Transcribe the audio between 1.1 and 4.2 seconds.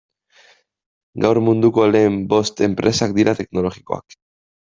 Gaur munduko lehen bost enpresak dira teknologikoak.